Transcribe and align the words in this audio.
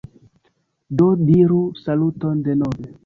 Do 0.97 1.09
diru 1.27 1.59
saluton 1.81 2.35
denove 2.49 2.87